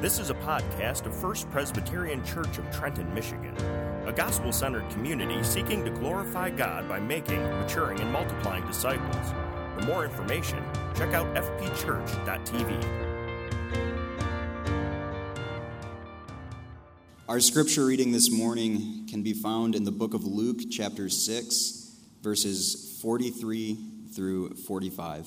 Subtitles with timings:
[0.00, 3.54] This is a podcast of First Presbyterian Church of Trenton, Michigan,
[4.06, 9.34] a gospel centered community seeking to glorify God by making, maturing, and multiplying disciples.
[9.74, 10.64] For more information,
[10.96, 12.82] check out fpchurch.tv.
[17.28, 21.96] Our scripture reading this morning can be found in the book of Luke, chapter 6,
[22.22, 23.76] verses 43
[24.14, 25.26] through 45.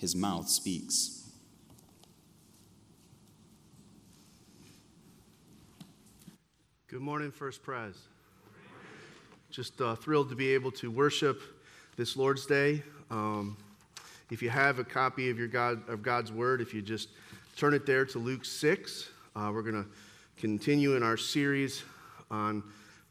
[0.00, 1.30] his mouth speaks.
[6.88, 7.94] Good morning, First Pres.
[9.50, 11.42] Just uh, thrilled to be able to worship
[11.96, 12.82] this Lord's Day.
[13.10, 13.58] Um,
[14.30, 17.10] if you have a copy of your God of God's Word, if you just
[17.56, 19.90] turn it there to Luke six, uh, we're going to
[20.38, 21.82] continue in our series
[22.30, 22.62] on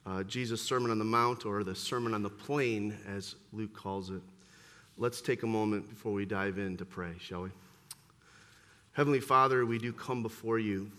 [0.07, 4.09] uh, Jesus' Sermon on the Mount, or the Sermon on the Plain, as Luke calls
[4.09, 4.23] it.
[5.01, 7.51] Let's take a moment before we dive in to pray, shall we?
[8.91, 10.91] Heavenly Father, we do come before you.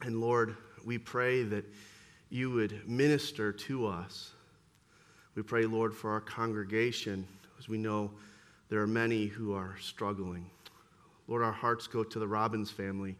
[0.00, 1.64] And Lord, we pray that
[2.30, 4.32] you would minister to us.
[5.36, 7.24] We pray, Lord, for our congregation,
[7.60, 8.10] as we know
[8.70, 10.50] there are many who are struggling.
[11.28, 13.14] Lord, our hearts go to the Robbins family,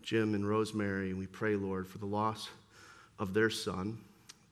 [0.00, 2.48] Jim and Rosemary, and we pray, Lord, for the loss
[3.18, 3.98] of their son.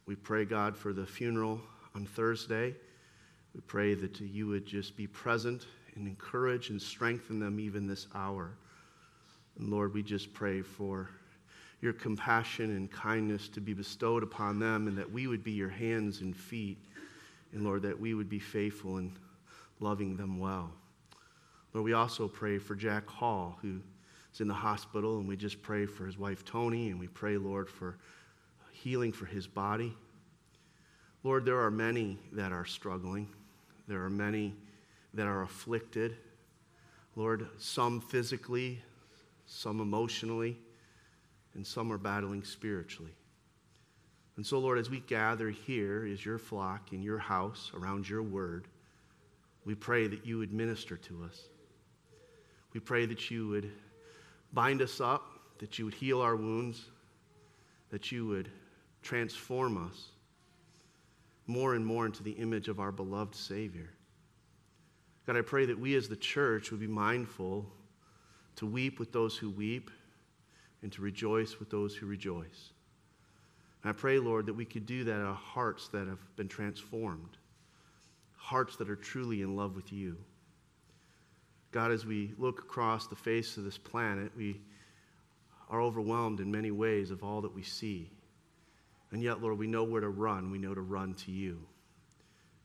[0.04, 1.62] We pray, God, for the funeral
[1.94, 2.74] on Thursday.
[3.56, 8.06] We pray that you would just be present and encourage and strengthen them even this
[8.14, 8.50] hour.
[9.58, 11.08] And Lord, we just pray for
[11.80, 15.70] your compassion and kindness to be bestowed upon them and that we would be your
[15.70, 16.76] hands and feet.
[17.54, 19.16] And Lord, that we would be faithful in
[19.80, 20.70] loving them well.
[21.72, 23.80] Lord, we also pray for Jack Hall, who
[24.34, 27.38] is in the hospital, and we just pray for his wife Tony, and we pray,
[27.38, 27.96] Lord, for
[28.70, 29.94] healing for his body.
[31.22, 33.28] Lord, there are many that are struggling.
[33.88, 34.54] There are many
[35.14, 36.16] that are afflicted.
[37.14, 38.82] Lord, some physically,
[39.46, 40.58] some emotionally,
[41.54, 43.12] and some are battling spiritually.
[44.36, 48.22] And so, Lord, as we gather here as your flock in your house around your
[48.22, 48.68] word,
[49.64, 51.48] we pray that you would minister to us.
[52.74, 53.70] We pray that you would
[54.52, 55.22] bind us up,
[55.58, 56.84] that you would heal our wounds,
[57.90, 58.50] that you would
[59.02, 60.10] transform us
[61.46, 63.90] more and more into the image of our beloved Savior.
[65.26, 67.66] God, I pray that we as the church would be mindful
[68.56, 69.90] to weep with those who weep
[70.82, 72.70] and to rejoice with those who rejoice.
[73.82, 77.36] And I pray, Lord, that we could do that of hearts that have been transformed,
[78.36, 80.16] hearts that are truly in love with you.
[81.72, 84.60] God, as we look across the face of this planet, we
[85.68, 88.10] are overwhelmed in many ways of all that we see.
[89.12, 90.50] And yet, Lord, we know where to run.
[90.50, 91.60] We know to run to you.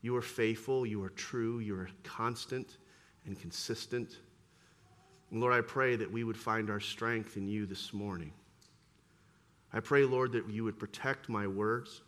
[0.02, 2.78] You are faithful, you are true, you are constant
[3.24, 4.16] and consistent.
[5.30, 8.32] And Lord, I pray that we would find our strength in you this morning.
[9.72, 12.02] I pray, Lord, that you would protect my words.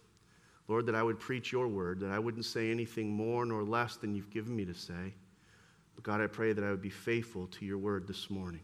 [0.67, 3.97] Lord, that I would preach your word, that I wouldn't say anything more nor less
[3.97, 5.15] than you've given me to say.
[5.95, 8.63] But God, I pray that I would be faithful to your word this morning.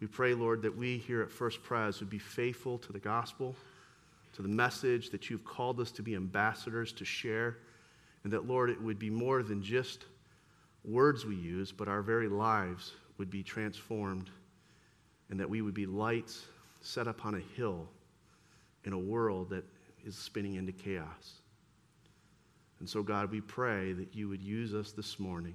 [0.00, 3.54] We pray, Lord, that we here at First Pres would be faithful to the gospel
[4.32, 7.58] to the message that you've called us to be ambassadors to share.
[8.24, 10.04] And that, Lord, it would be more than just
[10.84, 14.30] words we use, but our very lives would be transformed.
[15.30, 16.46] And that we would be lights
[16.80, 17.88] set upon a hill
[18.84, 19.64] in a world that
[20.04, 21.34] is spinning into chaos.
[22.80, 25.54] And so, God, we pray that you would use us this morning,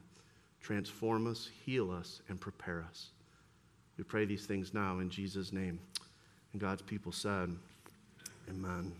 [0.61, 3.09] transform us, heal us, and prepare us.
[3.97, 5.79] We pray these things now in Jesus' name.
[6.53, 7.55] And God's people said,
[8.49, 8.93] Amen.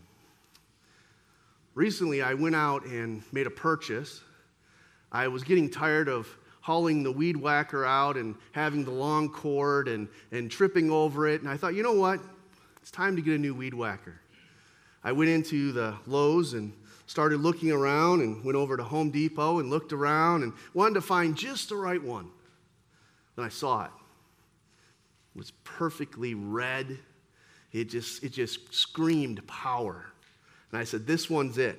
[1.74, 4.22] Recently, I went out and made a purchase.
[5.12, 6.26] I was getting tired of
[6.60, 11.40] hauling the weed whacker out and having the long cord and, and tripping over it.
[11.42, 12.18] And I thought, you know what?
[12.82, 14.20] It's time to get a new weed whacker.
[15.04, 16.72] I went into the Lowe's and
[17.06, 21.00] started looking around and went over to Home Depot and looked around and wanted to
[21.00, 22.28] find just the right one.
[23.36, 23.90] Then I saw it.
[25.34, 26.98] It was perfectly red
[27.80, 30.06] it just, it just screamed power.
[30.70, 31.78] And I said, This one's it.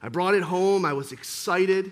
[0.00, 0.84] I brought it home.
[0.84, 1.90] I was excited.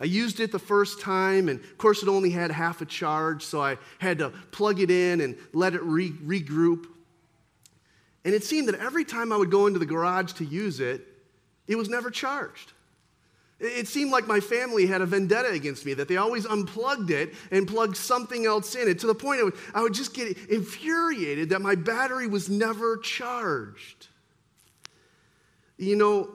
[0.00, 3.42] I used it the first time, and of course, it only had half a charge,
[3.44, 6.86] so I had to plug it in and let it re- regroup.
[8.24, 11.04] And it seemed that every time I would go into the garage to use it,
[11.66, 12.72] it was never charged.
[13.60, 17.34] It seemed like my family had a vendetta against me, that they always unplugged it
[17.50, 21.50] and plugged something else in it to the point of I would just get infuriated
[21.50, 24.06] that my battery was never charged.
[25.76, 26.30] You know,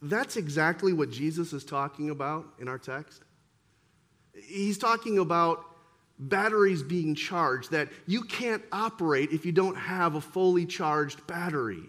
[0.00, 3.22] that's exactly what Jesus is talking about in our text.
[4.34, 5.64] He's talking about
[6.18, 11.84] batteries being charged, that you can't operate if you don't have a fully charged battery.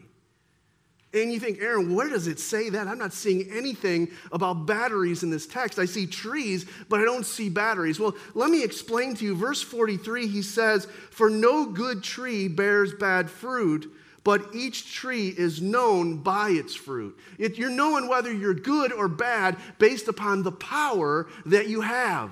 [1.14, 2.88] And you think, Aaron, where does it say that?
[2.88, 5.78] I'm not seeing anything about batteries in this text.
[5.78, 8.00] I see trees, but I don't see batteries.
[8.00, 9.36] Well, let me explain to you.
[9.36, 13.94] Verse 43, he says, For no good tree bears bad fruit,
[14.24, 17.18] but each tree is known by its fruit.
[17.38, 22.32] It, you're knowing whether you're good or bad based upon the power that you have.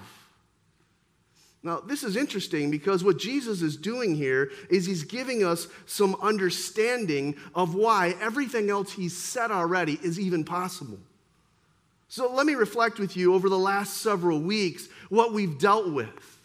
[1.64, 6.16] Now, this is interesting because what Jesus is doing here is he's giving us some
[6.22, 10.98] understanding of why everything else he's said already is even possible.
[12.08, 16.40] So, let me reflect with you over the last several weeks what we've dealt with.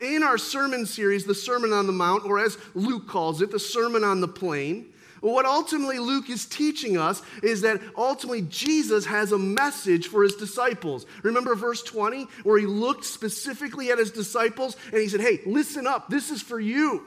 [0.00, 3.58] In our sermon series, the Sermon on the Mount, or as Luke calls it, the
[3.58, 9.32] Sermon on the Plain, what ultimately Luke is teaching us is that ultimately Jesus has
[9.32, 11.06] a message for his disciples.
[11.22, 15.86] Remember verse 20, where he looked specifically at his disciples and he said, Hey, listen
[15.86, 17.04] up, this is for you.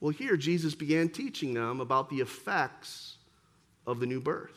[0.00, 3.16] Well, here Jesus began teaching them about the effects
[3.86, 4.52] of the new birth.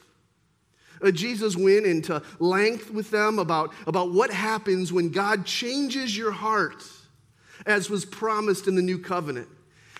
[1.01, 6.31] Uh, Jesus went into length with them about, about what happens when God changes your
[6.31, 6.83] heart,
[7.65, 9.47] as was promised in the new covenant.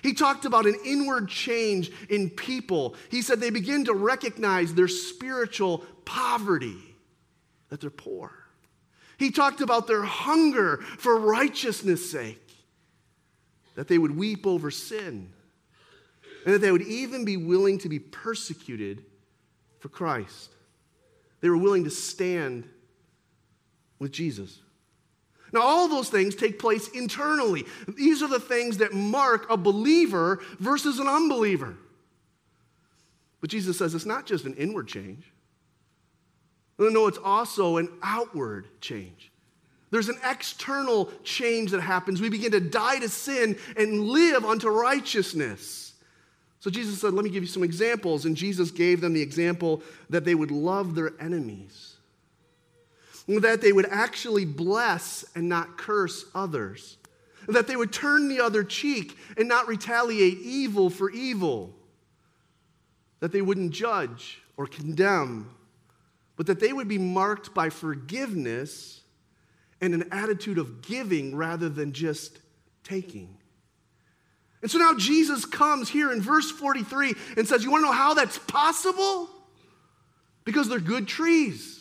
[0.02, 2.96] He talked about an inward change in people.
[3.10, 6.78] He said they begin to recognize their spiritual poverty,
[7.70, 8.32] that they're poor.
[9.18, 12.42] He talked about their hunger for righteousness' sake,
[13.76, 15.32] that they would weep over sin,
[16.46, 19.04] and that they would even be willing to be persecuted
[19.80, 20.52] for Christ.
[21.42, 22.68] They were willing to stand
[24.00, 24.60] with Jesus.
[25.54, 27.66] Now, all those things take place internally.
[27.88, 31.78] These are the things that mark a believer versus an unbeliever.
[33.40, 35.32] But Jesus says it's not just an inward change.
[36.80, 39.32] No, it's also an outward change.
[39.90, 42.20] There's an external change that happens.
[42.20, 45.94] We begin to die to sin and live unto righteousness.
[46.60, 48.26] So Jesus said, Let me give you some examples.
[48.26, 51.87] And Jesus gave them the example that they would love their enemies
[53.28, 56.98] that they would actually bless and not curse others,
[57.48, 61.76] that they would turn the other cheek and not retaliate evil for evil,
[63.20, 65.50] that they wouldn't judge or condemn,
[66.38, 69.02] but that they would be marked by forgiveness
[69.82, 72.40] and an attitude of giving rather than just
[72.84, 73.38] taking.
[74.62, 77.94] And so now Jesus comes here in verse 43 and says, You want to know
[77.94, 79.30] how that's possible?
[80.46, 81.77] Because they're good trees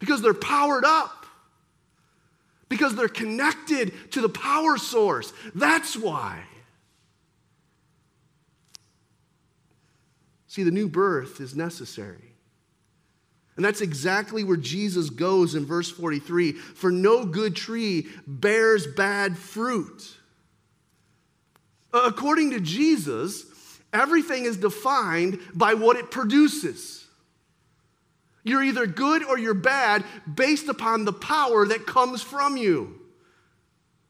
[0.00, 1.26] because they're powered up,
[2.68, 5.32] because they're connected to the power source.
[5.54, 6.42] That's why.
[10.48, 12.34] See, the new birth is necessary.
[13.54, 19.36] And that's exactly where Jesus goes in verse 43 For no good tree bears bad
[19.36, 20.16] fruit.
[21.92, 23.44] According to Jesus,
[23.92, 26.99] everything is defined by what it produces.
[28.42, 33.00] You're either good or you're bad based upon the power that comes from you.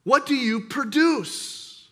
[0.05, 1.89] What do you produce?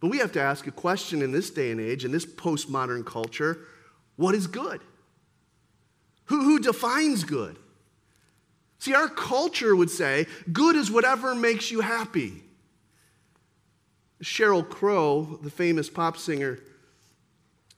[0.00, 3.04] But we have to ask a question in this day and age, in this postmodern
[3.04, 3.66] culture
[4.16, 4.80] what is good?
[6.26, 7.58] Who, who defines good?
[8.78, 12.42] See, our culture would say good is whatever makes you happy.
[14.22, 16.60] Sheryl Crow, the famous pop singer,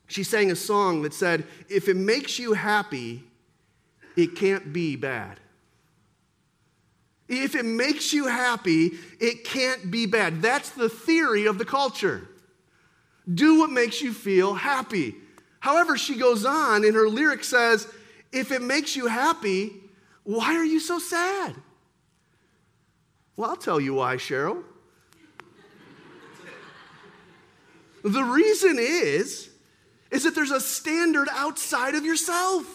[0.07, 3.25] she sang a song that said, If it makes you happy,
[4.17, 5.41] it can't be bad.
[7.29, 10.43] If it makes you happy, it can't be bad.
[10.43, 12.29] That's the theory of the culture.
[13.33, 15.17] Do what makes you feel happy.
[15.59, 17.93] However, she goes on and her lyric says,
[18.31, 19.73] If it makes you happy,
[20.23, 21.57] why are you so sad?
[23.37, 24.63] Well, I'll tell you why, Sheryl.
[28.05, 29.51] the reason is
[30.11, 32.67] is that there's a standard outside of yourself.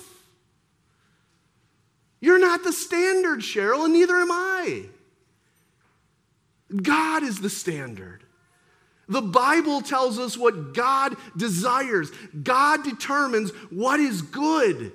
[2.20, 4.84] You're not the standard, Sheryl, and neither am I.
[6.82, 8.24] God is the standard.
[9.10, 12.12] The Bible tells us what God desires.
[12.44, 14.94] God determines what is good.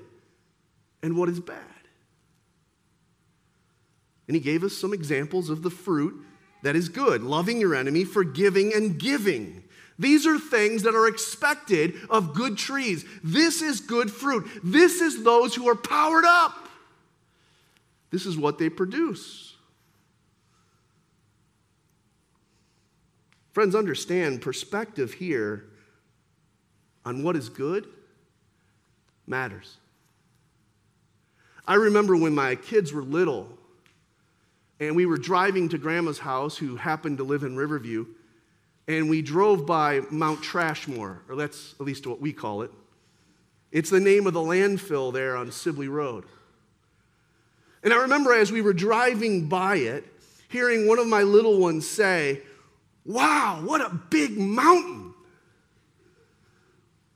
[1.02, 1.58] and what is bad.
[4.26, 6.20] And he gave us some examples of the fruit
[6.62, 9.62] that is good loving your enemy, forgiving, and giving.
[9.98, 13.04] These are things that are expected of good trees.
[13.24, 14.46] This is good fruit.
[14.62, 16.68] This is those who are powered up.
[18.10, 19.54] This is what they produce.
[23.52, 25.64] Friends, understand perspective here
[27.06, 27.86] on what is good
[29.26, 29.78] matters.
[31.66, 33.48] I remember when my kids were little
[34.78, 38.06] and we were driving to grandma's house, who happened to live in Riverview,
[38.88, 42.70] and we drove by Mount Trashmore, or that's at least what we call it.
[43.72, 46.24] It's the name of the landfill there on Sibley Road.
[47.82, 50.04] And I remember as we were driving by it,
[50.48, 52.42] hearing one of my little ones say,
[53.04, 55.14] Wow, what a big mountain.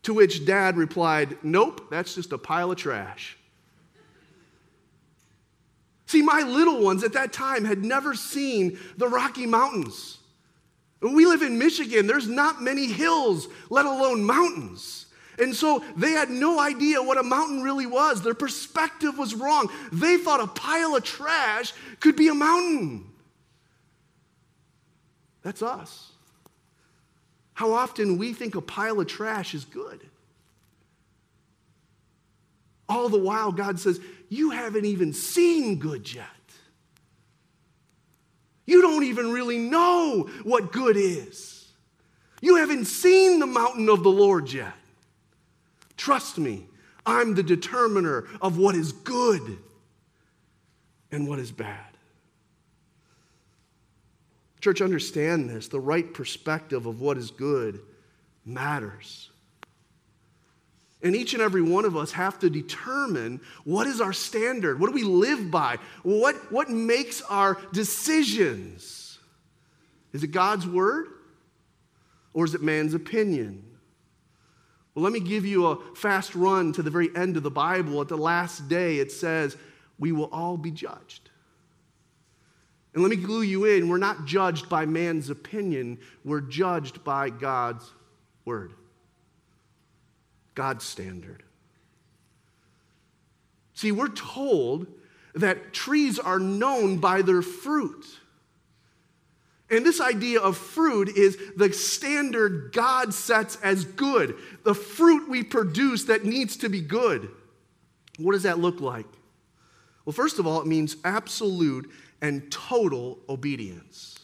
[0.04, 3.36] To which dad replied, Nope, that's just a pile of trash.
[6.06, 10.19] See, my little ones at that time had never seen the Rocky Mountains.
[11.00, 15.06] We live in Michigan, there's not many hills, let alone mountains.
[15.38, 18.20] And so they had no idea what a mountain really was.
[18.20, 19.70] Their perspective was wrong.
[19.90, 23.06] They thought a pile of trash could be a mountain.
[25.42, 26.12] That's us.
[27.54, 30.06] How often we think a pile of trash is good.
[32.88, 36.26] All the while, God says, You haven't even seen good yet.
[38.70, 41.72] You don't even really know what good is.
[42.40, 44.74] You haven't seen the mountain of the Lord yet.
[45.96, 46.68] Trust me,
[47.04, 49.58] I'm the determiner of what is good
[51.10, 51.84] and what is bad.
[54.60, 55.66] Church, understand this.
[55.66, 57.80] The right perspective of what is good
[58.44, 59.29] matters.
[61.02, 64.78] And each and every one of us have to determine what is our standard?
[64.78, 65.78] What do we live by?
[66.02, 69.18] What, what makes our decisions?
[70.12, 71.06] Is it God's word
[72.34, 73.64] or is it man's opinion?
[74.94, 78.00] Well, let me give you a fast run to the very end of the Bible.
[78.00, 79.56] At the last day, it says,
[79.98, 81.30] We will all be judged.
[82.92, 87.30] And let me glue you in we're not judged by man's opinion, we're judged by
[87.30, 87.88] God's
[88.44, 88.72] word,
[90.54, 91.42] God's standard.
[93.74, 94.86] See, we're told
[95.34, 98.04] that trees are known by their fruit.
[99.70, 105.44] And this idea of fruit is the standard God sets as good, the fruit we
[105.44, 107.30] produce that needs to be good.
[108.18, 109.06] What does that look like?
[110.04, 111.90] Well, first of all, it means absolute
[112.20, 114.19] and total obedience.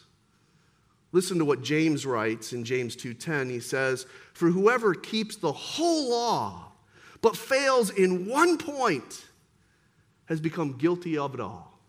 [1.11, 3.49] Listen to what James writes in James 2:10.
[3.49, 6.73] He says, "For whoever keeps the whole law
[7.21, 9.25] but fails in one point
[10.25, 11.79] has become guilty of it all."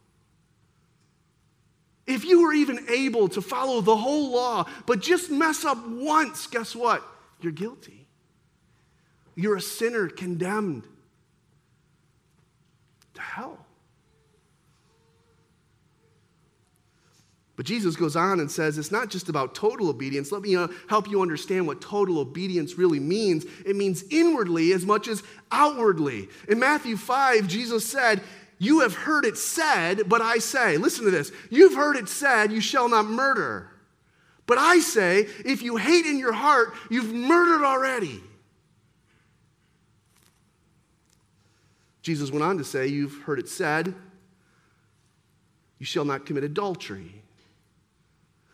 [2.06, 6.46] If you were even able to follow the whole law but just mess up once,
[6.46, 7.04] guess what?
[7.40, 8.06] You're guilty.
[9.34, 10.88] You're a sinner condemned
[13.14, 13.67] to hell.
[17.58, 20.30] But Jesus goes on and says it's not just about total obedience.
[20.30, 23.46] Let me uh, help you understand what total obedience really means.
[23.66, 26.28] It means inwardly as much as outwardly.
[26.48, 28.22] In Matthew 5, Jesus said,
[28.60, 31.32] You have heard it said, but I say, listen to this.
[31.50, 33.68] You've heard it said, You shall not murder.
[34.46, 38.20] But I say, if you hate in your heart, you've murdered already.
[42.02, 43.96] Jesus went on to say, You've heard it said,
[45.80, 47.24] You shall not commit adultery.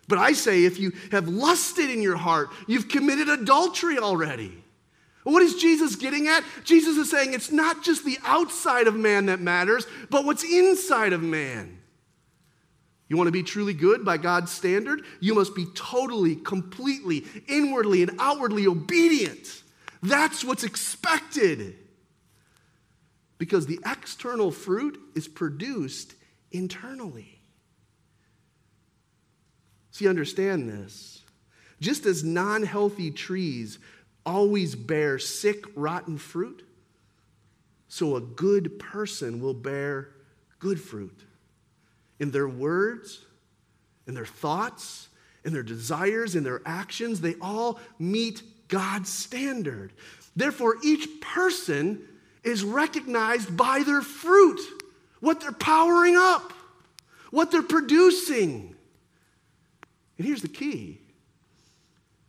[0.09, 4.65] But I say, if you have lusted in your heart, you've committed adultery already.
[5.23, 6.45] What is Jesus getting at?
[6.65, 11.15] Jesus is saying it's not just the outside of man that matters, but what's inside
[11.15, 11.79] of man.
[13.09, 15.03] You want to be truly good by God's standard?
[15.21, 19.63] You must be totally, completely, inwardly, and outwardly obedient.
[20.03, 21.77] That's what's expected.
[23.39, 26.15] Because the external fruit is produced
[26.51, 27.34] internally.
[29.95, 31.23] See, understand this.
[31.81, 33.79] Just as non healthy trees
[34.27, 36.67] always bear sick, rotten fruit,
[37.87, 40.11] so a good person will bear
[40.59, 41.17] good fruit.
[42.19, 43.25] In their words,
[44.09, 45.11] in their thoughts,
[45.45, 49.93] in their desires, in their actions, they all meet God's standard.
[50.35, 52.03] Therefore, each person
[52.43, 54.61] is recognized by their fruit,
[55.21, 56.53] what they're powering up,
[57.31, 58.75] what they're producing.
[60.19, 61.01] And here's the key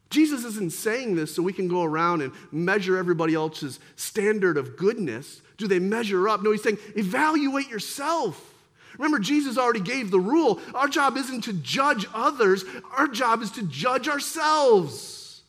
[0.09, 4.77] Jesus isn't saying this so we can go around and measure everybody else's standard of
[4.77, 5.41] goodness.
[5.57, 6.41] Do they measure up?
[6.41, 8.53] No, he's saying evaluate yourself.
[8.97, 10.61] Remember, Jesus already gave the rule.
[10.73, 12.63] Our job isn't to judge others,
[12.95, 15.41] our job is to judge ourselves.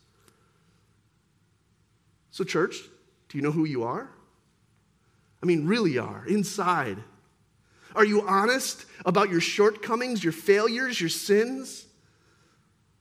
[2.33, 2.77] So, church,
[3.29, 4.11] do you know who you are?
[5.43, 6.99] I mean, really are, inside.
[7.95, 11.86] Are you honest about your shortcomings, your failures, your sins?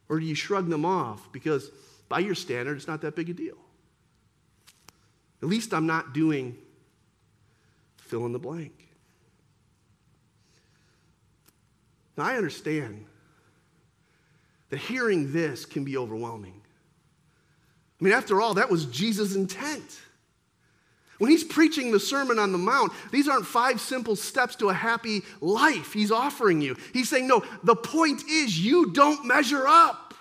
[0.08, 1.72] Or do you shrug them off because,
[2.10, 3.58] by your standard, it's not that big a deal?
[5.42, 6.58] At least I'm not doing
[7.98, 8.88] fill in the blank.
[12.18, 13.06] Now, I understand
[14.70, 16.62] that hearing this can be overwhelming.
[18.00, 20.02] I mean, after all, that was Jesus' intent.
[21.18, 24.74] When he's preaching the Sermon on the Mount, these aren't five simple steps to a
[24.74, 26.76] happy life he's offering you.
[26.94, 30.14] He's saying, no, the point is you don't measure up.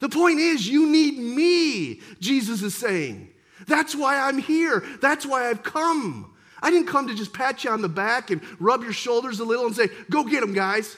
[0.00, 3.28] The point is you need me, Jesus is saying.
[3.66, 4.82] That's why I'm here.
[5.00, 6.34] That's why I've come.
[6.62, 9.44] I didn't come to just pat you on the back and rub your shoulders a
[9.44, 10.96] little and say, go get them, guys.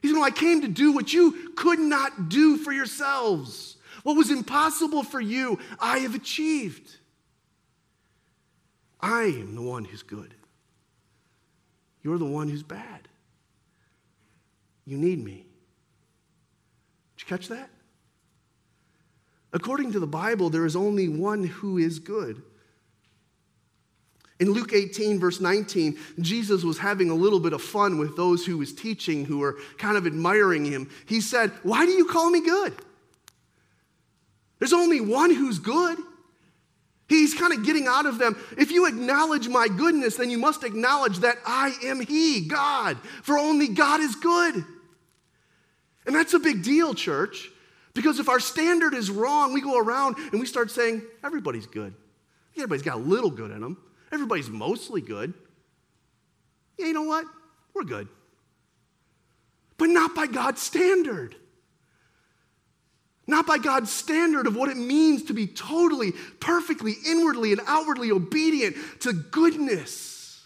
[0.00, 3.77] He's going, I came to do what you could not do for yourselves.
[4.02, 6.96] What was impossible for you, I have achieved.
[9.00, 10.34] I am the one who's good.
[12.02, 13.08] You're the one who's bad.
[14.86, 15.44] You need me.
[17.16, 17.68] Did you catch that?
[19.52, 22.42] According to the Bible, there is only one who is good.
[24.40, 28.46] In Luke 18, verse 19, Jesus was having a little bit of fun with those
[28.46, 30.88] who was teaching who were kind of admiring him.
[31.06, 32.74] He said, Why do you call me good?
[34.58, 35.98] There's only one who's good.
[37.08, 38.36] He's kind of getting out of them.
[38.58, 43.38] If you acknowledge my goodness, then you must acknowledge that I am He, God, for
[43.38, 44.64] only God is good.
[46.06, 47.50] And that's a big deal, church,
[47.94, 51.94] because if our standard is wrong, we go around and we start saying, everybody's good.
[52.56, 53.78] Everybody's got a little good in them,
[54.12, 55.32] everybody's mostly good.
[56.76, 57.24] Yeah, you know what?
[57.74, 58.08] We're good.
[59.78, 61.36] But not by God's standard.
[63.28, 68.10] Not by God's standard of what it means to be totally, perfectly, inwardly, and outwardly
[68.10, 70.42] obedient to goodness.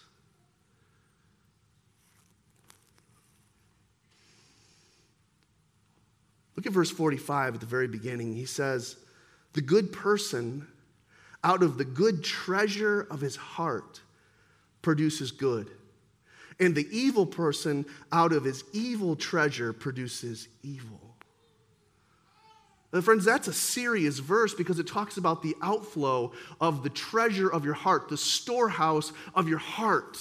[6.57, 8.35] Look at verse 45 at the very beginning.
[8.35, 8.97] He says,
[9.53, 10.67] The good person,
[11.45, 14.01] out of the good treasure of his heart,
[14.83, 15.71] produces good.
[16.59, 21.12] And the evil person, out of his evil treasure, produces evil.
[22.93, 27.51] And friends, that's a serious verse because it talks about the outflow of the treasure
[27.51, 30.19] of your heart, the storehouse of your heart.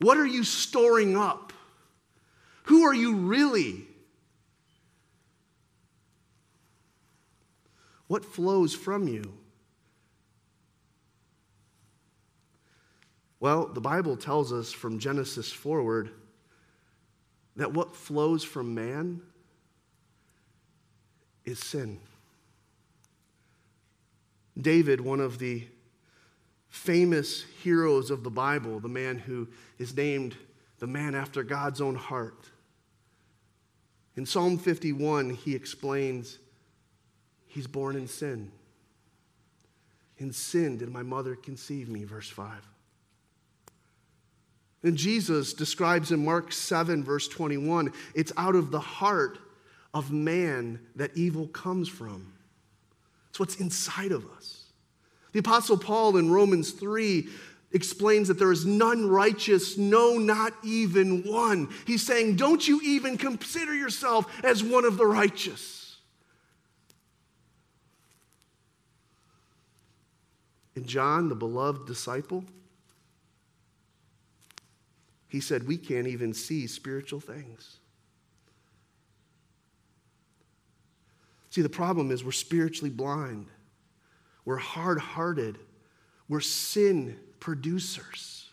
[0.00, 1.52] What are you storing up?
[2.64, 3.86] Who are you really?
[8.08, 9.32] What flows from you?
[13.38, 16.10] Well, the Bible tells us from Genesis forward
[17.56, 19.20] that what flows from man
[21.44, 21.98] is sin.
[24.60, 25.64] David, one of the
[26.68, 30.36] famous heroes of the Bible, the man who is named
[30.78, 32.50] the man after God's own heart.
[34.16, 36.38] In Psalm 51, he explains
[37.46, 38.50] he's born in sin.
[40.18, 42.52] In sin did my mother conceive me, verse 5.
[44.82, 49.38] And Jesus describes in Mark 7, verse 21, it's out of the heart
[49.94, 52.32] of man that evil comes from.
[53.30, 54.64] It's what's inside of us.
[55.32, 57.28] The Apostle Paul in Romans 3
[57.72, 61.70] explains that there is none righteous, no, not even one.
[61.86, 65.96] He's saying, Don't you even consider yourself as one of the righteous.
[70.74, 72.44] And John, the beloved disciple,
[75.28, 77.78] he said, We can't even see spiritual things.
[81.52, 83.46] See, the problem is we're spiritually blind,
[84.46, 85.58] we're hard hearted,
[86.26, 88.48] we're sin producers.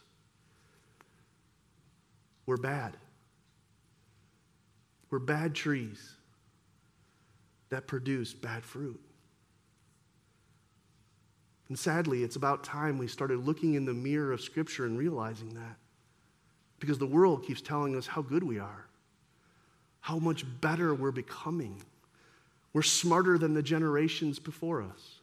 [2.45, 2.97] We're bad.
[5.11, 6.15] We're bad trees
[7.69, 8.99] that produce bad fruit.
[11.69, 15.53] And sadly, it's about time we started looking in the mirror of Scripture and realizing
[15.53, 15.77] that.
[16.79, 18.87] Because the world keeps telling us how good we are,
[20.01, 21.81] how much better we're becoming.
[22.73, 25.19] We're smarter than the generations before us.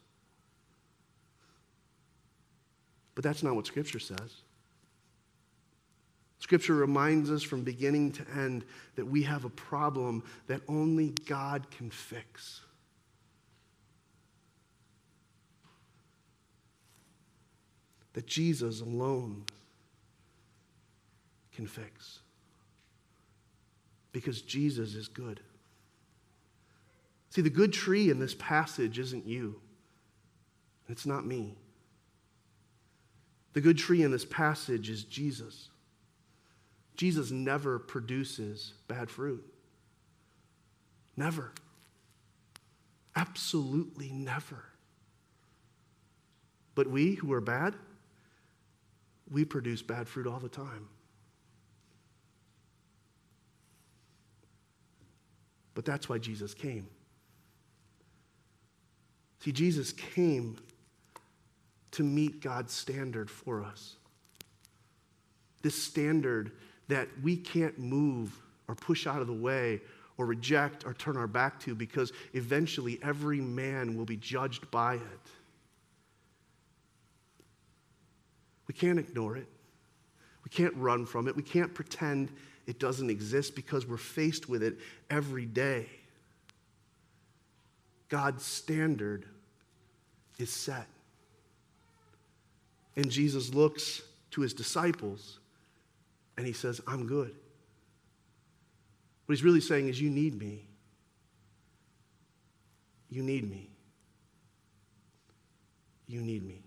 [3.14, 4.42] But that's not what Scripture says.
[6.38, 11.70] Scripture reminds us from beginning to end that we have a problem that only God
[11.70, 12.60] can fix.
[18.12, 19.44] That Jesus alone
[21.54, 22.20] can fix.
[24.12, 25.40] Because Jesus is good.
[27.36, 29.60] See, the good tree in this passage isn't you,
[30.88, 31.54] it's not me.
[33.52, 35.68] The good tree in this passage is Jesus.
[36.96, 39.44] Jesus never produces bad fruit.
[41.14, 41.52] Never.
[43.14, 44.64] Absolutely never.
[46.74, 47.74] But we who are bad,
[49.30, 50.88] we produce bad fruit all the time.
[55.74, 56.88] But that's why Jesus came.
[59.46, 60.56] See, Jesus came
[61.92, 63.94] to meet God's standard for us.
[65.62, 66.50] This standard
[66.88, 69.82] that we can't move or push out of the way
[70.18, 74.94] or reject or turn our back to because eventually every man will be judged by
[74.94, 75.30] it.
[78.66, 79.46] We can't ignore it.
[80.42, 81.36] We can't run from it.
[81.36, 82.32] We can't pretend
[82.66, 84.78] it doesn't exist because we're faced with it
[85.08, 85.86] every day.
[88.08, 89.26] God's standard
[90.38, 90.86] is set.
[92.96, 95.38] And Jesus looks to his disciples
[96.36, 97.34] and he says, I'm good.
[99.26, 100.66] What he's really saying is, You need me.
[103.08, 103.70] You need me.
[106.06, 106.62] You need me.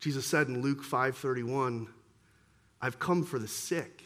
[0.00, 1.88] Jesus said in Luke 5:31,
[2.80, 4.04] I've come for the sick,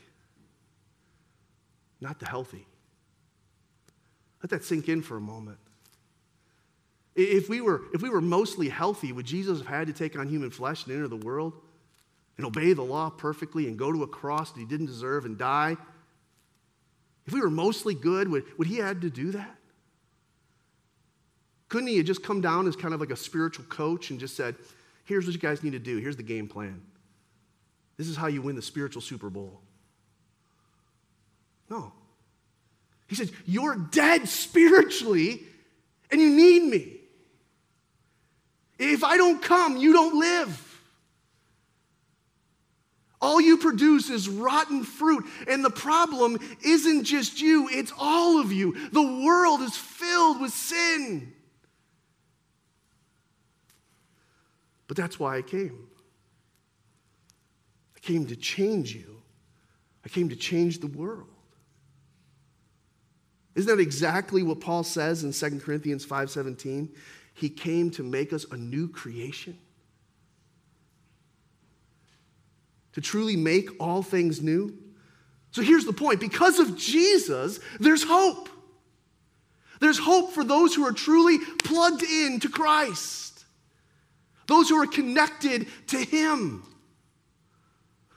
[2.01, 2.67] not the healthy.
[4.43, 5.59] Let that sink in for a moment.
[7.15, 10.29] If we, were, if we were mostly healthy, would Jesus have had to take on
[10.29, 11.55] human flesh and enter the world
[12.37, 15.37] and obey the law perfectly and go to a cross that he didn't deserve and
[15.37, 15.77] die?
[17.27, 19.57] If we were mostly good, would, would he had to do that?
[21.69, 24.37] Couldn't he have just come down as kind of like a spiritual coach and just
[24.37, 24.57] said,
[25.05, 26.81] here's what you guys need to do, here's the game plan.
[27.97, 29.61] This is how you win the spiritual Super Bowl.
[31.69, 31.93] No.
[33.11, 35.43] He says, You're dead spiritually
[36.13, 36.97] and you need me.
[38.79, 40.67] If I don't come, you don't live.
[43.21, 45.27] All you produce is rotten fruit.
[45.49, 48.77] And the problem isn't just you, it's all of you.
[48.93, 51.33] The world is filled with sin.
[54.87, 55.89] But that's why I came.
[57.97, 59.21] I came to change you,
[60.05, 61.27] I came to change the world.
[63.55, 66.95] Isn't that exactly what Paul says in 2 Corinthians 5:17?
[67.35, 69.59] He came to make us a new creation.
[72.93, 74.77] To truly make all things new.
[75.53, 78.49] So here's the point because of Jesus, there's hope.
[79.81, 83.45] There's hope for those who are truly plugged in to Christ,
[84.47, 86.63] those who are connected to Him.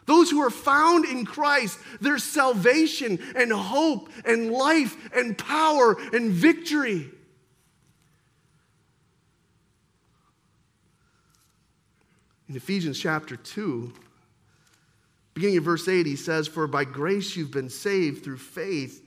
[0.05, 6.31] Those who are found in Christ, their salvation and hope and life and power and
[6.31, 7.09] victory.
[12.49, 13.91] In Ephesians chapter 2,
[15.33, 18.99] beginning of verse 8, he says, For by grace you've been saved through faith.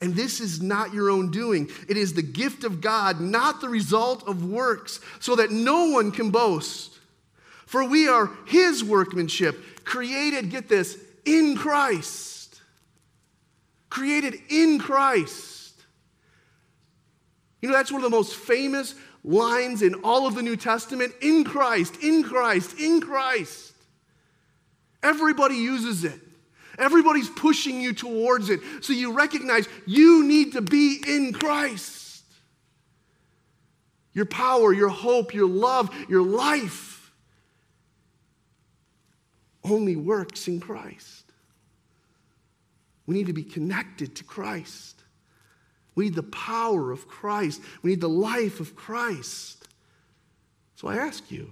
[0.00, 1.70] And this is not your own doing.
[1.88, 6.12] It is the gift of God, not the result of works, so that no one
[6.12, 6.98] can boast.
[7.66, 12.60] For we are his workmanship, created, get this, in Christ.
[13.88, 15.72] Created in Christ.
[17.62, 18.94] You know, that's one of the most famous
[19.24, 23.72] lines in all of the New Testament in Christ, in Christ, in Christ.
[25.02, 26.20] Everybody uses it.
[26.78, 28.60] Everybody's pushing you towards it.
[28.82, 32.22] So you recognize you need to be in Christ.
[34.12, 36.95] Your power, your hope, your love, your life
[39.70, 41.24] only works in Christ.
[43.06, 45.02] We need to be connected to Christ.
[45.94, 47.62] We need the power of Christ.
[47.82, 49.66] We need the life of Christ.
[50.76, 51.50] So I ask you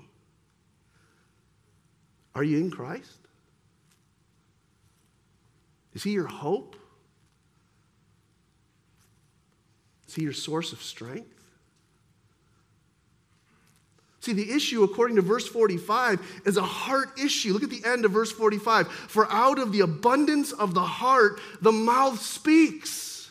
[2.35, 3.19] are you in Christ?
[5.93, 6.77] Is He your hope?
[10.09, 11.34] Is He your source of strength?
[14.25, 17.53] See, the issue, according to verse 45, is a heart issue.
[17.53, 18.89] Look at the end of verse 45.
[18.89, 23.29] For out of the abundance of the heart, the mouth speaks.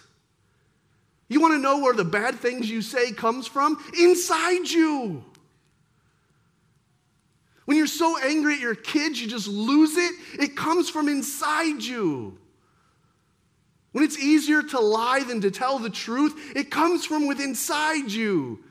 [1.30, 3.84] You want to know where the bad things you say comes from?
[4.00, 5.26] Inside you.
[7.66, 10.14] When you're so angry at your kids, you just lose it.
[10.40, 12.38] It comes from inside you.
[13.94, 18.12] When it's easier to lie than to tell the truth, it comes from within inside
[18.12, 18.64] you.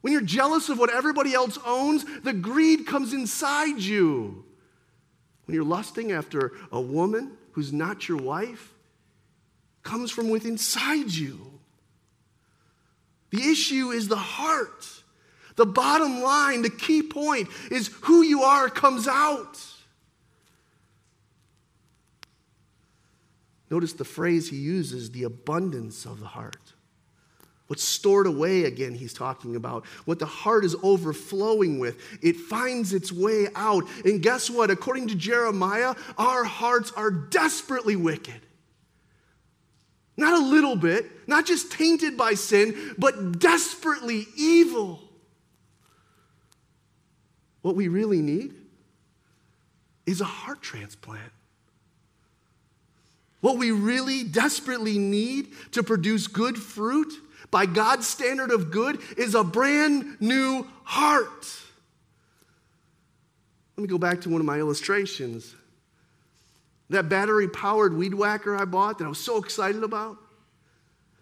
[0.00, 4.44] When you're jealous of what everybody else owns, the greed comes inside you.
[5.44, 8.72] When you're lusting after a woman who's not your wife,
[9.82, 11.60] comes from within inside you.
[13.30, 14.88] The issue is the heart.
[15.56, 19.58] The bottom line, the key point is who you are comes out.
[23.70, 26.74] Notice the phrase he uses the abundance of the heart.
[27.70, 29.86] What's stored away, again, he's talking about.
[30.04, 33.84] What the heart is overflowing with, it finds its way out.
[34.04, 34.72] And guess what?
[34.72, 38.40] According to Jeremiah, our hearts are desperately wicked.
[40.16, 45.00] Not a little bit, not just tainted by sin, but desperately evil.
[47.62, 48.52] What we really need
[50.06, 51.30] is a heart transplant.
[53.40, 57.12] What we really desperately need to produce good fruit
[57.50, 61.60] by God's standard of good is a brand new heart.
[63.76, 65.54] Let me go back to one of my illustrations.
[66.90, 70.18] That battery powered weed whacker I bought that I was so excited about,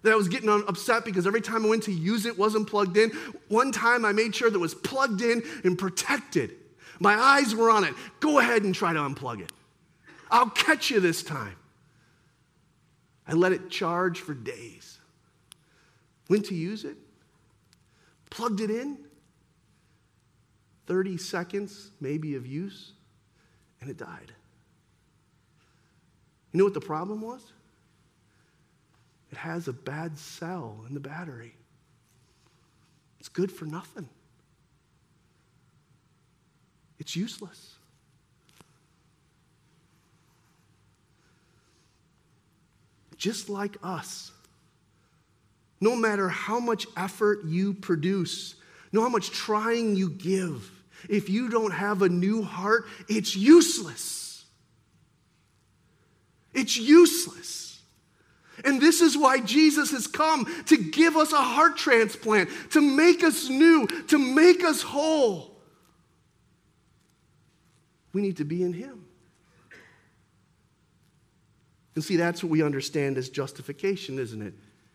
[0.02, 2.96] that I was getting upset because every time I went to use it, wasn't plugged
[2.96, 3.10] in.
[3.48, 6.52] One time I made sure that it was plugged in and protected.
[7.00, 7.94] My eyes were on it.
[8.20, 9.52] Go ahead and try to unplug it.
[10.30, 11.56] I'll catch you this time.
[13.26, 14.97] I let it charge for days.
[16.28, 16.96] Went to use it,
[18.30, 18.98] plugged it in,
[20.86, 22.92] 30 seconds maybe of use,
[23.80, 24.32] and it died.
[26.52, 27.52] You know what the problem was?
[29.30, 31.54] It has a bad cell in the battery.
[33.20, 34.08] It's good for nothing.
[36.98, 37.78] It's useless.
[43.18, 44.30] just like us.
[45.80, 48.56] No matter how much effort you produce,
[48.92, 50.70] no how much trying you give,
[51.08, 54.44] if you don't have a new heart, it's useless.
[56.52, 57.80] It's useless.
[58.64, 63.22] And this is why Jesus has come to give us a heart transplant, to make
[63.22, 65.56] us new, to make us whole.
[68.12, 69.04] We need to be in Him.
[71.94, 74.54] And see, that's what we understand as justification, isn't it?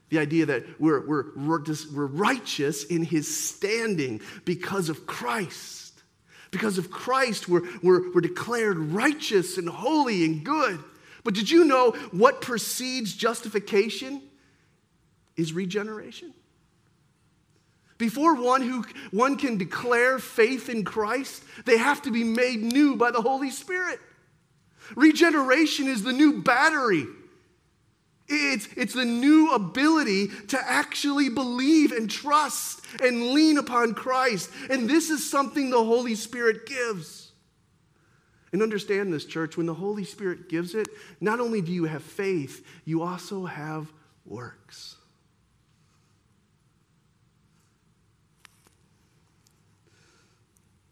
[0.10, 6.04] The idea that we're, we're, we're, righteous in his standing because of Christ.
[6.52, 10.84] Because of Christ, we're, we're, we're declared righteous and holy and good.
[11.24, 14.22] But did you know what precedes justification
[15.36, 16.34] is regeneration?
[17.98, 22.96] Before one who one can declare faith in Christ, they have to be made new
[22.98, 24.00] by the Holy Spirit.
[24.96, 27.06] Regeneration is the new battery.
[28.28, 34.50] It's, it's the new ability to actually believe and trust and lean upon Christ.
[34.70, 37.32] And this is something the Holy Spirit gives.
[38.52, 40.88] And understand this, church, when the Holy Spirit gives it,
[41.20, 43.92] not only do you have faith, you also have
[44.26, 44.96] works.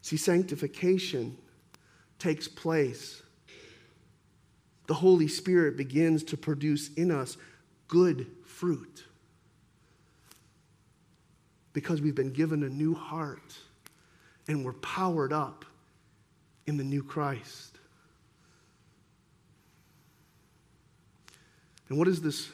[0.02, 1.38] See, sanctification
[2.20, 3.22] takes place
[4.92, 7.38] the Holy Spirit begins to produce in us
[7.88, 9.06] good fruit.
[11.72, 13.56] Because we've been given a new heart
[14.50, 15.64] and we're powered up
[16.68, 17.78] in the new Christ.
[21.88, 22.50] And what does this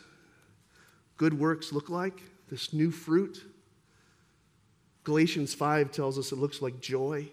[1.17, 2.21] good works look like?
[2.51, 3.43] This new fruit?
[5.05, 7.27] Galatians 5 tells us it looks like joy.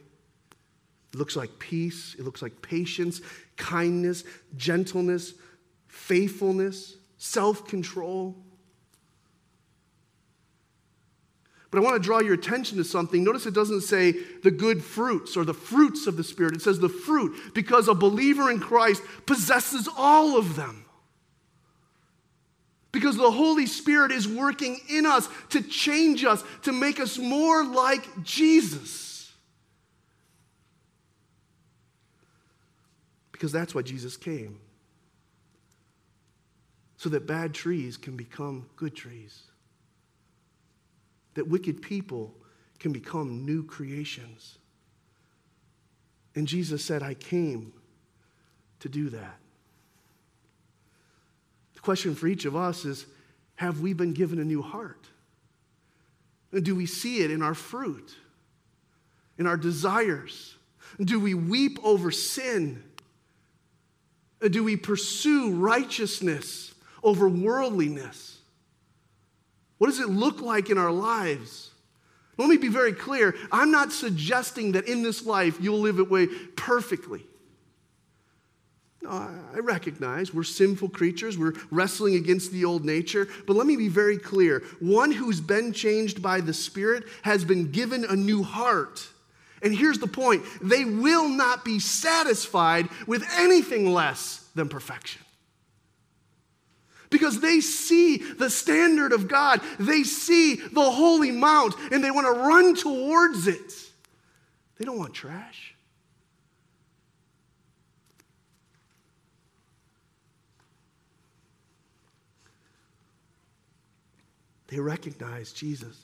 [1.12, 2.16] It looks like peace.
[2.18, 3.20] It looks like patience,
[3.56, 4.24] kindness,
[4.56, 5.34] gentleness,
[5.88, 8.36] faithfulness, self control.
[11.74, 13.24] But I want to draw your attention to something.
[13.24, 14.12] Notice it doesn't say
[14.44, 16.54] the good fruits or the fruits of the Spirit.
[16.54, 20.84] It says the fruit because a believer in Christ possesses all of them.
[22.92, 27.64] Because the Holy Spirit is working in us to change us, to make us more
[27.64, 29.13] like Jesus.
[33.44, 34.58] Because that's why Jesus came.
[36.96, 39.38] So that bad trees can become good trees.
[41.34, 42.32] That wicked people
[42.78, 44.56] can become new creations.
[46.34, 47.74] And Jesus said, I came
[48.80, 49.36] to do that.
[51.74, 53.04] The question for each of us is
[53.56, 55.04] have we been given a new heart?
[56.50, 58.16] Do we see it in our fruit,
[59.36, 60.54] in our desires?
[60.98, 62.82] Do we weep over sin?
[64.44, 68.38] Uh, do we pursue righteousness over worldliness?
[69.78, 71.70] What does it look like in our lives?
[72.36, 73.34] Let me be very clear.
[73.50, 77.24] I'm not suggesting that in this life you'll live it way perfectly.
[79.02, 81.36] No, I recognize we're sinful creatures.
[81.38, 83.28] We're wrestling against the old nature.
[83.46, 84.62] But let me be very clear.
[84.80, 89.06] One who's been changed by the Spirit has been given a new heart.
[89.62, 95.22] And here's the point they will not be satisfied with anything less than perfection.
[97.10, 102.26] Because they see the standard of God, they see the holy mount, and they want
[102.26, 103.72] to run towards it.
[104.78, 105.74] They don't want trash.
[114.66, 115.96] They recognize Jesus.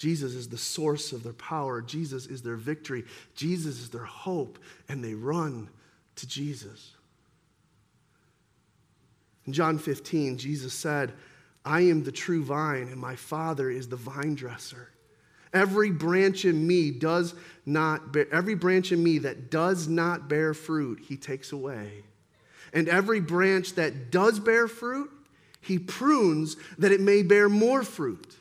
[0.00, 1.82] Jesus is the source of their power.
[1.82, 3.04] Jesus is their victory.
[3.34, 4.58] Jesus is their hope.
[4.88, 5.68] And they run
[6.16, 6.92] to Jesus.
[9.46, 11.12] In John 15, Jesus said,
[11.66, 14.88] I am the true vine, and my Father is the vine dresser.
[15.52, 17.34] Every branch in me does
[17.66, 22.04] not bear, every branch in me that does not bear fruit, he takes away.
[22.72, 25.10] And every branch that does bear fruit,
[25.60, 28.38] he prunes that it may bear more fruit.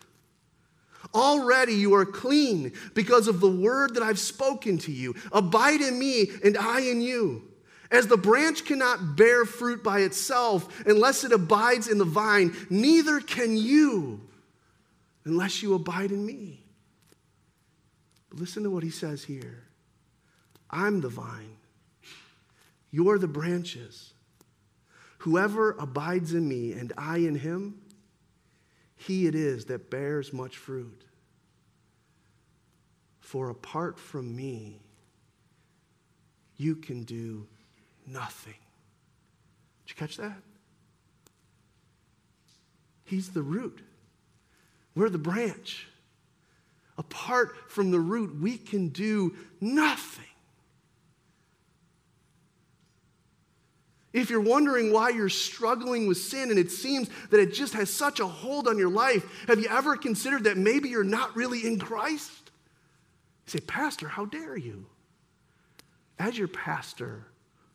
[1.13, 5.15] Already you are clean because of the word that I've spoken to you.
[5.32, 7.43] Abide in me, and I in you.
[7.91, 13.19] As the branch cannot bear fruit by itself unless it abides in the vine, neither
[13.19, 14.22] can you
[15.26, 16.63] unless you abide in me.
[18.32, 19.63] Listen to what he says here
[20.69, 21.58] I'm the vine,
[22.91, 24.13] you're the branches.
[25.24, 27.79] Whoever abides in me and I in him,
[29.00, 31.06] he it is that bears much fruit.
[33.22, 34.82] For apart from me,
[36.58, 37.48] you can do
[38.06, 38.58] nothing.
[39.86, 40.42] Did you catch that?
[43.06, 43.80] He's the root.
[44.96, 45.88] We're the branch.
[46.98, 50.26] Apart from the root, we can do nothing.
[54.12, 57.89] If you're wondering why you're struggling with sin and it seems that it just has
[57.89, 61.65] such a hold on your life, have you ever considered that maybe you're not really
[61.65, 62.52] in Christ?
[63.45, 64.88] You say, Pastor, how dare you?
[66.17, 67.28] As your pastor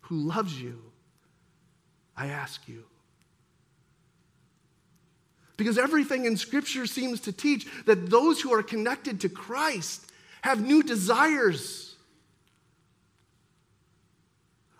[0.03, 0.83] who loves you,
[2.17, 2.85] I ask you.
[5.57, 10.11] Because everything in Scripture seems to teach that those who are connected to Christ
[10.43, 11.94] have new desires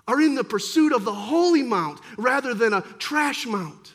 [0.07, 3.95] are in the pursuit of the holy mount rather than a trash mount.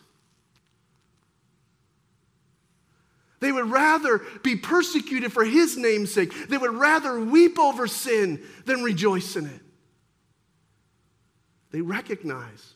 [3.39, 6.49] They would rather be persecuted for his name's sake.
[6.49, 9.61] They would rather weep over sin than rejoice in it.
[11.71, 12.73] They recognize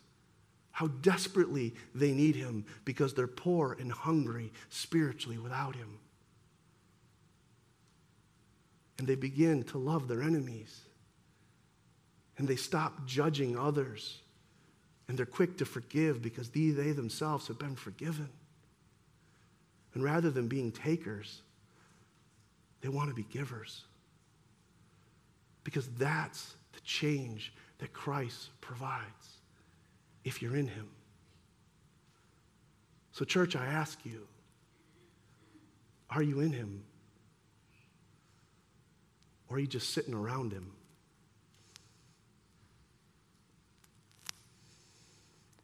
[0.71, 5.99] how desperately they need him because they're poor and hungry spiritually without him.
[8.97, 10.79] And they begin to love their enemies
[12.37, 14.19] and they stop judging others.
[15.07, 18.29] And they're quick to forgive because they, they themselves have been forgiven.
[19.93, 21.41] And rather than being takers,
[22.81, 23.83] they want to be givers.
[25.63, 29.37] Because that's the change that Christ provides
[30.23, 30.89] if you're in Him.
[33.11, 34.27] So, church, I ask you
[36.09, 36.83] are you in Him?
[39.49, 40.71] Or are you just sitting around Him?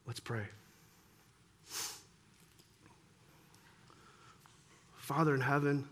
[0.09, 0.41] Let's pray.
[4.97, 5.87] Father in heaven,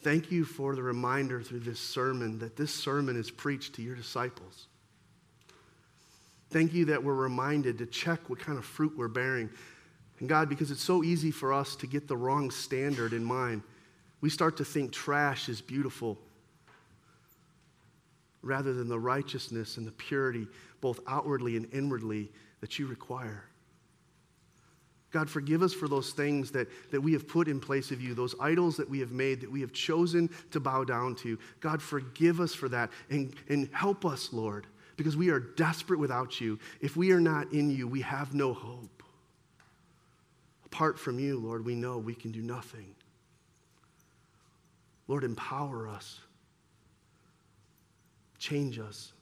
[0.00, 3.94] thank you for the reminder through this sermon that this sermon is preached to your
[3.94, 4.68] disciples.
[6.48, 9.50] Thank you that we're reminded to check what kind of fruit we're bearing.
[10.20, 13.60] And God, because it's so easy for us to get the wrong standard in mind,
[14.22, 16.16] we start to think trash is beautiful
[18.42, 20.46] rather than the righteousness and the purity,
[20.80, 22.30] both outwardly and inwardly,
[22.60, 23.44] that you require.
[25.10, 28.14] God, forgive us for those things that, that we have put in place of you,
[28.14, 31.38] those idols that we have made, that we have chosen to bow down to.
[31.60, 34.66] God, forgive us for that and, and help us, Lord,
[34.96, 36.58] because we are desperate without you.
[36.82, 39.02] If we are not in you, we have no hope.
[40.66, 42.94] Apart from you, Lord, we know we can do nothing.
[45.06, 46.20] Lord, empower us
[48.38, 49.12] Change us.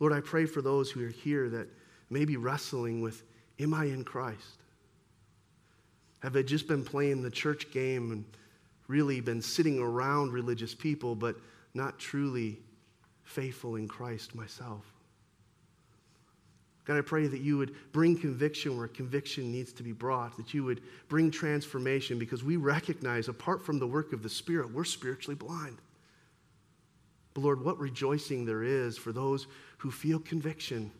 [0.00, 1.68] Lord, I pray for those who are here that
[2.10, 3.22] may be wrestling with
[3.60, 4.62] Am I in Christ?
[6.20, 8.24] Have they just been playing the church game and
[8.88, 11.36] really been sitting around religious people, but
[11.74, 12.58] not truly
[13.22, 14.84] faithful in Christ myself.
[16.86, 20.54] God, I pray that you would bring conviction where conviction needs to be brought, that
[20.54, 24.84] you would bring transformation because we recognize, apart from the work of the Spirit, we're
[24.84, 25.76] spiritually blind.
[27.38, 30.90] But Lord, what rejoicing there is for those who feel conviction,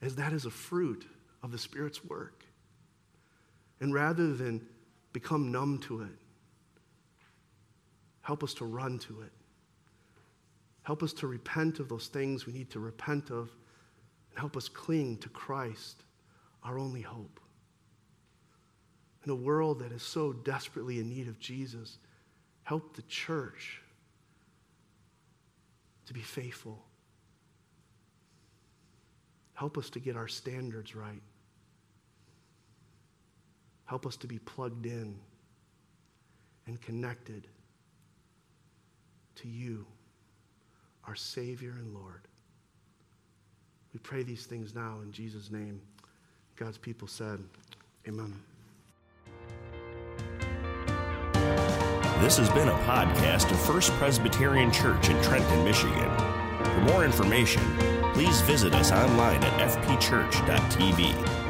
[0.00, 1.06] as that is a fruit
[1.42, 2.46] of the Spirit's work.
[3.80, 4.66] And rather than
[5.12, 6.16] become numb to it,
[8.22, 9.32] help us to run to it.
[10.82, 13.50] Help us to repent of those things we need to repent of
[14.30, 16.04] and help us cling to Christ,
[16.64, 17.38] our only hope.
[19.26, 21.98] In a world that is so desperately in need of Jesus,
[22.62, 23.82] help the church
[26.06, 26.82] to be faithful.
[29.54, 31.22] Help us to get our standards right.
[33.86, 35.18] Help us to be plugged in
[36.66, 37.46] and connected
[39.36, 39.86] to you,
[41.06, 42.22] our Savior and Lord.
[43.92, 45.80] We pray these things now in Jesus' name.
[46.56, 47.42] God's people said,
[48.08, 48.34] Amen.
[52.20, 56.10] This has been a podcast of First Presbyterian Church in Trenton, Michigan.
[56.64, 57.62] For more information,
[58.14, 61.45] please visit us online at fpchurch.tv.